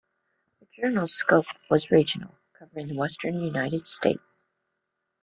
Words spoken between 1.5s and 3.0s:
was regional, covering the